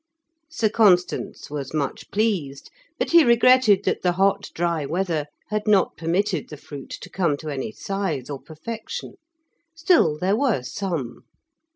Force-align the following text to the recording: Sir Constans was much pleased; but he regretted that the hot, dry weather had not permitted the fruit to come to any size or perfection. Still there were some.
Sir 0.49 0.67
Constans 0.67 1.51
was 1.51 1.75
much 1.75 2.09
pleased; 2.09 2.71
but 2.97 3.11
he 3.11 3.23
regretted 3.23 3.83
that 3.83 4.01
the 4.01 4.13
hot, 4.13 4.49
dry 4.55 4.83
weather 4.83 5.27
had 5.49 5.67
not 5.67 5.95
permitted 5.95 6.49
the 6.49 6.57
fruit 6.57 6.89
to 7.01 7.07
come 7.11 7.37
to 7.37 7.49
any 7.49 7.71
size 7.71 8.27
or 8.27 8.41
perfection. 8.41 9.13
Still 9.75 10.17
there 10.17 10.35
were 10.35 10.63
some. 10.63 11.25